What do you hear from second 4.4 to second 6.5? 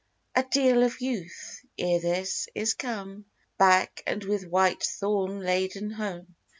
white thorn laden home.